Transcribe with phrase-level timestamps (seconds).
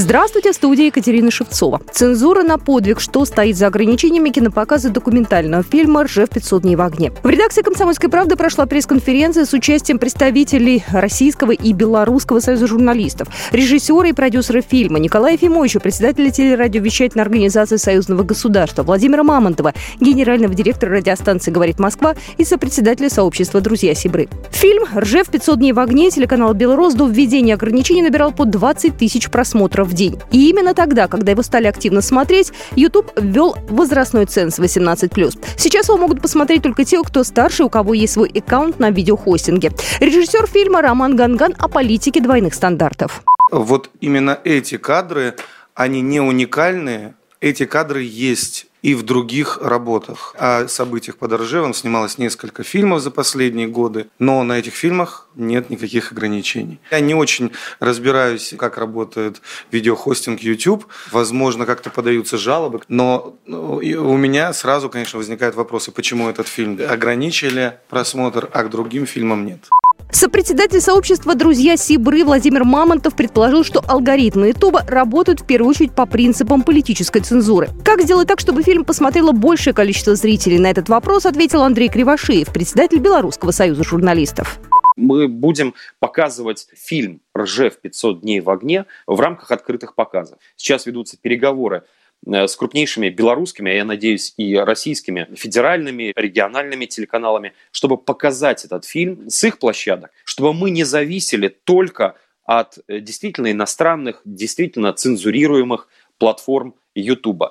[0.00, 1.82] Здравствуйте, в студии Екатерина Шевцова.
[1.92, 3.00] Цензура на подвиг.
[3.00, 7.12] Что стоит за ограничениями кинопоказа документального фильма «Ржев 500 дней в огне».
[7.22, 14.08] В редакции «Комсомольской правды» прошла пресс-конференция с участием представителей Российского и Белорусского союза журналистов, режиссера
[14.08, 21.50] и продюсера фильма Николая Ефимовича, председателя телерадиовещательной организации Союзного государства Владимира Мамонтова, генерального директора радиостанции
[21.50, 24.30] «Говорит Москва» и сопредседателя сообщества «Друзья Сибры».
[24.50, 29.28] Фильм «Ржев 500 дней в огне» телеканал «Белрос» до введения ограничений набирал по 20 тысяч
[29.28, 30.18] просмотров в день.
[30.30, 35.38] И именно тогда, когда его стали активно смотреть, YouTube ввел возрастной ценз 18+.
[35.58, 39.72] Сейчас его могут посмотреть только те, кто старше, у кого есть свой аккаунт на видеохостинге.
[40.00, 43.22] Режиссер фильма Роман Ганган о политике двойных стандартов.
[43.50, 45.34] Вот именно эти кадры,
[45.74, 50.34] они не уникальные, эти кадры есть и в других работах.
[50.38, 55.70] О событиях под Ржевом снималось несколько фильмов за последние годы, но на этих фильмах нет
[55.70, 56.80] никаких ограничений.
[56.90, 60.86] Я не очень разбираюсь, как работает видеохостинг YouTube.
[61.10, 66.78] Возможно, как-то подаются жалобы, но ну, у меня сразу, конечно, возникают вопросы, почему этот фильм
[66.88, 69.68] ограничили просмотр, а к другим фильмам нет.
[70.10, 76.06] Сопредседатель сообщества «Друзья Сибры» Владимир Мамонтов предположил, что алгоритмы Ютуба работают в первую очередь по
[76.06, 77.68] принципам политической цензуры.
[77.84, 80.58] Как сделать так, чтобы фильм посмотрело большее количество зрителей?
[80.58, 84.60] На этот вопрос ответил Андрей Кривошеев, председатель Белорусского союза журналистов
[85.00, 90.38] мы будем показывать фильм «Ржев 500 дней в огне» в рамках открытых показов.
[90.56, 91.84] Сейчас ведутся переговоры
[92.26, 99.30] с крупнейшими белорусскими, а я надеюсь, и российскими федеральными, региональными телеканалами, чтобы показать этот фильм
[99.30, 106.74] с их площадок, чтобы мы не зависели только от э, действительно иностранных, действительно цензурируемых платформ
[106.94, 107.44] YouTube.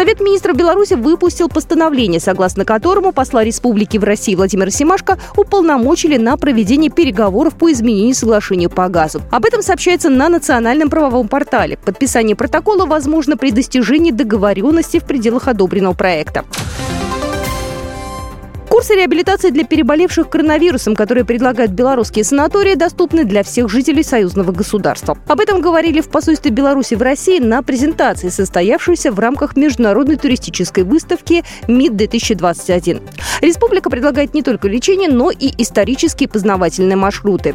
[0.00, 6.38] Совет министров Беларуси выпустил постановление, согласно которому посла республики в России Владимира Семашко уполномочили на
[6.38, 9.20] проведение переговоров по изменению соглашения по газу.
[9.30, 11.76] Об этом сообщается на национальном правовом портале.
[11.84, 16.46] Подписание протокола возможно при достижении договоренности в пределах одобренного проекта.
[18.80, 25.18] Курсы реабилитации для переболевших коронавирусом, которые предлагают белорусские санатории, доступны для всех жителей союзного государства.
[25.26, 30.84] Об этом говорили в посольстве Беларуси в России на презентации, состоявшейся в рамках международной туристической
[30.84, 33.02] выставки МИД-2021.
[33.42, 37.54] Республика предлагает не только лечение, но и исторические познавательные маршруты.